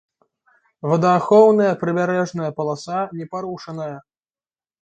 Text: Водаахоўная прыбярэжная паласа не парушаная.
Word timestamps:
Водаахоўная 0.91 1.73
прыбярэжная 1.83 2.49
паласа 2.61 2.99
не 3.19 3.25
парушаная. 3.37 3.95